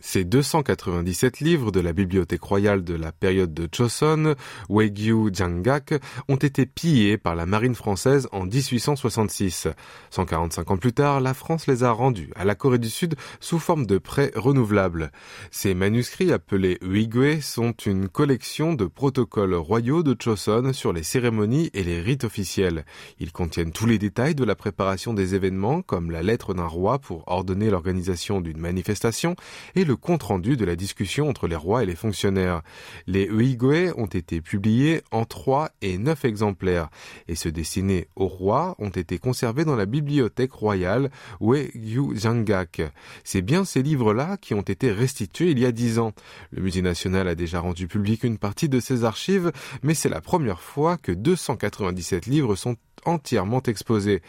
Ces 0.00 0.24
297 0.24 1.40
livres 1.40 1.72
de 1.72 1.80
la 1.80 1.92
bibliothèque 1.92 2.44
royale 2.44 2.84
de 2.84 2.94
la 2.94 3.10
période 3.10 3.52
de 3.52 3.68
Choson, 3.70 4.36
Weigyu 4.68 5.30
Jangak, 5.32 5.94
ont 6.28 6.36
été 6.36 6.64
pillés 6.64 7.18
par 7.18 7.34
la 7.34 7.44
marine 7.44 7.74
française 7.74 8.28
en 8.30 8.44
1866. 8.44 9.66
145 10.10 10.70
ans 10.70 10.76
plus 10.76 10.92
tard, 10.92 11.20
la 11.20 11.34
France 11.34 11.66
les 11.66 11.82
a 11.82 11.90
rendus 11.90 12.30
à 12.36 12.44
la 12.44 12.54
Corée 12.54 12.78
du 12.78 12.88
Sud 12.88 13.16
sous 13.40 13.58
forme 13.58 13.84
de 13.84 13.98
prêts 13.98 14.30
renouvelables. 14.36 15.10
Ces 15.50 15.74
manuscrits 15.74 16.32
appelés 16.32 16.78
Uigwe 16.82 17.40
sont 17.40 17.72
une 17.72 18.08
collection 18.08 18.74
de 18.74 18.84
protocoles 18.84 19.54
royaux 19.54 20.02
de 20.02 20.16
Choson 20.20 20.72
sur 20.72 20.92
les 20.92 21.02
cérémonies 21.02 21.70
et 21.74 21.82
les 21.82 22.00
rites 22.00 22.24
officiels. 22.24 22.84
Ils 23.18 23.32
contiennent 23.32 23.72
tous 23.72 23.86
les 23.86 23.98
détails 23.98 24.34
de 24.34 24.44
la 24.44 24.54
préparation 24.54 25.14
des 25.14 25.34
événements, 25.34 25.82
comme 25.82 26.10
la 26.10 26.22
lettre 26.22 26.54
d'un 26.54 26.66
roi 26.66 26.98
pour 26.98 27.24
ordonner 27.26 27.70
l'organisation 27.70 28.40
d'une 28.40 28.58
manifestation 28.58 29.36
et 29.74 29.84
le 29.84 29.96
compte-rendu 29.96 30.56
de 30.56 30.64
la 30.64 30.76
discussion 30.76 31.28
entre 31.28 31.48
les 31.48 31.56
rois 31.56 31.82
et 31.82 31.86
les 31.86 31.96
fonctionnaires. 31.96 32.62
Les 33.06 33.26
Uigwe 33.26 33.92
ont 33.96 34.06
été 34.06 34.40
publiés 34.40 35.02
en 35.10 35.24
trois 35.24 35.70
et 35.80 35.98
neuf 35.98 36.24
exemplaires 36.24 36.90
et 37.28 37.34
ceux 37.34 37.52
destinés 37.52 38.08
aux 38.16 38.28
rois 38.28 38.74
ont 38.78 38.90
été 38.90 39.18
conservés 39.18 39.64
dans 39.64 39.76
la 39.76 39.86
bibliothèque 39.86 40.52
royale 40.52 41.10
Wegyu 41.40 42.18
Jangak. 42.18 42.82
C'est 43.24 43.42
bien 43.42 43.64
ces 43.64 43.82
livres-là 43.82 44.36
qui 44.36 44.54
ont 44.54 44.60
été 44.60 44.92
restitués 44.92 45.29
il 45.38 45.58
y 45.58 45.66
a 45.66 45.72
dix 45.72 45.98
ans. 45.98 46.12
Le 46.50 46.62
musée 46.62 46.82
national 46.82 47.28
a 47.28 47.34
déjà 47.34 47.60
rendu 47.60 47.86
public 47.86 48.24
une 48.24 48.38
partie 48.38 48.68
de 48.68 48.80
ses 48.80 49.04
archives, 49.04 49.52
mais 49.82 49.94
c'est 49.94 50.08
la 50.08 50.20
première 50.20 50.60
fois 50.60 50.96
que 50.96 51.12
297 51.12 52.26
livres 52.26 52.56
sont 52.56 52.76
entièrement 53.04 53.62
exposés. 53.62 54.22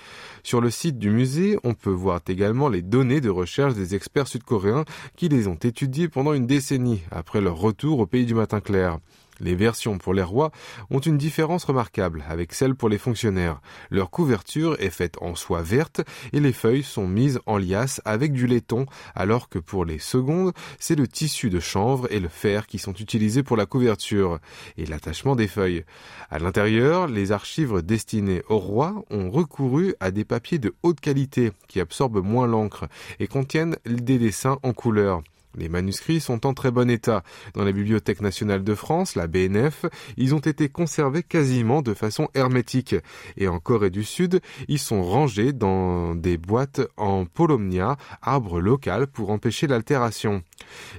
Sur 0.43 0.62
le 0.62 0.70
site 0.70 0.98
du 0.98 1.10
musée, 1.10 1.58
on 1.63 1.74
peut 1.74 1.89
voir 1.89 2.22
également 2.27 2.70
les 2.70 2.81
données 2.81 3.22
de 3.22 3.29
recherche 3.29 3.74
des 3.74 3.96
experts 3.96 4.27
sud-coréens 4.27 4.86
qui 5.15 5.29
les 5.29 5.48
ont 5.48 5.55
étudiés 5.55 6.08
pendant 6.08 6.34
une 6.34 6.48
décennie 6.48 7.01
après 7.12 7.41
leur 7.41 7.58
retour 7.58 8.00
au 8.00 8.05
pays 8.05 8.25
du 8.25 8.36
matin 8.36 8.62
clair. 8.62 9.00
Les 9.41 9.55
versions 9.55 9.98
pour 9.98 10.13
les 10.13 10.21
rois 10.21 10.51
ont 10.91 11.00
une 11.00 11.17
différence 11.17 11.63
remarquable 11.63 12.24
avec 12.29 12.53
celles 12.53 12.75
pour 12.75 12.89
les 12.89 13.00
fonctionnaires. 13.00 13.60
Leur 13.89 14.12
couverture 14.12 14.79
est 14.79 14.91
faite 14.91 15.17
en 15.19 15.33
soie 15.33 15.63
verte 15.63 16.01
et 16.31 16.39
les 16.39 16.53
feuilles 16.53 16.83
sont 16.83 17.07
mises 17.07 17.39
en 17.48 17.57
liasse 17.57 18.01
avec 18.05 18.33
du 18.33 18.45
laiton, 18.45 18.86
alors 19.15 19.50
que 19.50 19.57
pour 19.57 19.83
les 19.83 19.98
secondes, 19.98 20.53
c'est 20.79 20.95
le 20.95 21.07
tissu 21.07 21.50
de 21.50 21.60
chanvre 21.60 22.07
et 22.12 22.19
le 22.19 22.29
fer 22.29 22.67
qui 22.67 22.77
sont 22.77 22.93
utilisés 22.93 23.41
pour 23.41 23.57
la 23.57 23.65
couverture 23.65 24.39
et 24.77 24.86
l'attachement 24.86 25.36
des 25.36 25.48
feuilles. 25.48 25.86
À 26.29 26.38
l'intérieur, 26.38 27.07
les 27.07 27.31
archives 27.31 27.81
destinées 27.81 28.43
aux 28.48 28.60
rois 28.60 29.03
ont 29.10 29.31
recouru 29.31 29.95
à 30.00 30.12
des 30.12 30.24
papiers 30.24 30.60
de 30.60 30.75
haute 30.83 31.00
qualité 31.00 31.51
qui 31.67 31.79
absorbent 31.79 32.21
moins 32.21 32.45
l'encre 32.45 32.88
et 33.19 33.27
contiennent 33.27 33.75
des 33.86 34.19
dessins 34.19 34.60
en 34.62 34.74
couleur. 34.74 35.24
Les 35.58 35.67
manuscrits 35.67 36.22
sont 36.22 36.46
en 36.46 36.53
très 36.53 36.72
bon 36.72 36.89
état. 36.89 37.24
Dans 37.55 37.63
la 37.63 37.72
Bibliothèque 37.72 38.22
nationale 38.22 38.63
de 38.63 38.75
France, 38.75 39.15
la 39.15 39.27
BNF, 39.27 39.86
ils 40.17 40.34
ont 40.34 40.39
été 40.39 40.70
conservés 40.70 41.24
quasiment 41.24 41.81
de 41.81 41.93
façon 41.93 42.29
hermétique. 42.34 42.96
Et 43.38 43.48
en 43.48 43.60
Corée 43.60 43.89
du 43.89 44.03
Sud, 44.03 44.39
ils 44.70 44.79
sont 44.79 45.03
rangés 45.03 45.51
dans 45.51 46.15
des 46.15 46.38
boîtes 46.38 46.81
en 46.96 47.25
polomnia, 47.25 47.98
arbre 48.22 48.62
local 48.62 49.08
pour 49.08 49.29
empêcher 49.31 49.67
l'altération. 49.67 50.41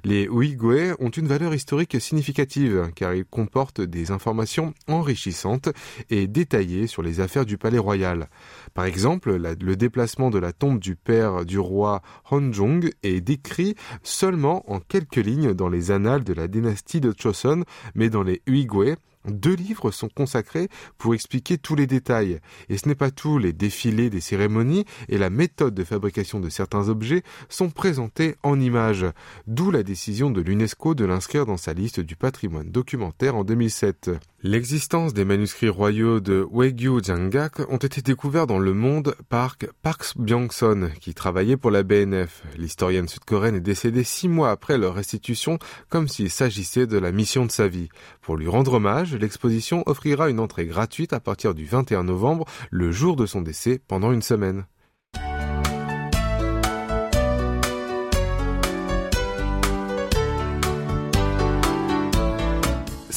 Les 0.05 0.29
Ouïgoué 0.29 0.93
ont 0.99 1.11
une 1.11 1.29
valeur 1.29 1.55
historique 1.55 2.01
significative 2.01 2.91
car 2.95 3.15
ils 3.15 3.25
comportent 3.25 3.81
des 3.81 4.11
informations 4.11 4.75
enrichissantes 4.87 5.71
et 6.11 6.27
détaillées 6.27 6.87
sur 6.87 7.03
les 7.03 7.21
affaires 7.21 7.47
du 7.47 7.57
palais 7.57 7.79
royal. 7.79 8.29
Par 8.75 8.85
exemple, 8.85 9.35
le 9.35 9.77
déplacement 9.77 10.31
de 10.31 10.39
la 10.39 10.53
tombe 10.53 10.79
du 10.79 10.97
père 10.97 11.45
du 11.45 11.59
roi 11.59 12.03
Honjong 12.31 12.91
est 13.03 13.21
décrit 13.21 13.77
seulement 14.03 14.42
en 14.45 14.81
quelques 14.81 15.17
lignes 15.17 15.55
dans 15.55 15.69
les 15.69 15.91
annales 15.91 16.25
de 16.25 16.33
la 16.33 16.49
dynastie 16.49 17.01
de 17.01 17.15
Choson, 17.17 17.65
mais 17.95 18.11
dans 18.11 18.23
les 18.23 18.43
Uigwe, 18.47 18.97
deux 19.27 19.55
livres 19.55 19.91
sont 19.91 20.09
consacrés 20.09 20.69
pour 20.99 21.15
expliquer 21.15 21.59
tous 21.59 21.75
les 21.75 21.87
détails. 21.87 22.41
Et 22.69 22.79
ce 22.79 22.89
n'est 22.89 22.95
pas 22.95 23.11
tout, 23.11 23.39
les 23.39 23.53
défilés 23.53 24.11
des 24.11 24.21
cérémonies 24.21 24.85
et 25.09 25.19
la 25.19 25.31
méthode 25.31 25.75
de 25.75 25.85
fabrication 25.85 26.41
de 26.41 26.49
certains 26.49 26.89
objets 26.89 27.23
sont 27.49 27.71
présentés 27.71 28.37
en 28.43 28.61
images. 28.61 29.07
D'où 29.47 29.71
la 29.71 29.83
décision 29.83 30.31
de 30.31 30.41
l'UNESCO 30.41 30.95
de 30.95 31.05
l'inscrire 31.05 31.47
dans 31.47 31.57
sa 31.57 31.73
liste 31.73 32.01
du 32.01 32.17
patrimoine 32.17 32.71
documentaire 32.71 33.37
en 33.37 33.45
2007. 33.45 34.11
L'existence 34.45 35.15
des 35.15 35.25
manuscrits 35.25 35.69
royaux 35.69 36.19
de 36.19 36.45
Wegyu 36.51 37.01
Jangak 37.01 37.61
ont 37.71 37.77
été 37.77 38.03
découverts 38.03 38.49
dans 38.49 38.59
le 38.59 38.75
monde 38.75 39.15
par 39.29 39.57
Park 39.83 40.17
Byung-son, 40.17 40.91
qui 41.01 41.15
travaillait 41.15 41.57
pour 41.57 41.71
la 41.71 41.85
BNF. 41.85 42.43
L'historienne 42.59 43.07
sud-coréenne 43.07 43.55
est 43.55 43.61
décédée 43.61 44.03
six 44.03 44.27
mois 44.27 44.51
après 44.51 44.79
leur 44.79 44.95
restitution, 44.95 45.61
comme 45.89 46.09
s'il 46.09 46.29
s'agissait 46.29 46.89
de 46.89 46.99
la 46.99 47.13
mission 47.13 47.47
de 47.47 47.53
sa 47.53 47.69
vie. 47.69 47.89
Pour 48.21 48.37
lui 48.37 48.49
rendre 48.49 48.81
l'exposition 49.17 49.83
offrira 49.87 50.29
une 50.29 50.41
entrée 50.41 50.67
gratuite 50.67 51.13
à 51.13 51.21
partir 51.21 51.55
du 51.55 51.65
21 51.65 52.05
novembre, 52.05 52.47
le 52.71 52.93
jour 52.93 53.17
de 53.17 53.27
son 53.27 53.43
décès, 53.43 53.81
pendant 53.87 54.13
une 54.13 54.23
semaine. 54.23 54.65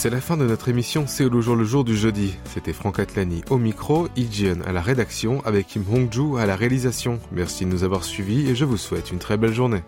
C'est 0.05 0.12
la 0.12 0.21
fin 0.21 0.38
de 0.38 0.45
notre 0.45 0.69
émission 0.69 1.05
C'est 1.08 1.27
le 1.27 1.41
jour 1.41 1.55
le 1.55 1.63
jour 1.63 1.84
du 1.84 1.97
jeudi. 1.97 2.36
C'était 2.53 2.73
Franck 2.73 2.99
Atlani 2.99 3.41
au 3.49 3.58
micro, 3.58 4.08
Ijian 4.15 4.62
à 4.67 4.71
la 4.71 4.81
rédaction 4.81 5.41
avec 5.45 5.65
Kim 5.65 5.84
Hongju 5.91 6.38
à 6.38 6.45
la 6.45 6.55
réalisation. 6.55 7.19
Merci 7.31 7.65
de 7.65 7.71
nous 7.71 7.84
avoir 7.84 8.03
suivis 8.03 8.47
et 8.47 8.53
je 8.53 8.65
vous 8.65 8.77
souhaite 8.77 9.10
une 9.10 9.17
très 9.17 9.36
belle 9.36 9.53
journée. 9.53 9.81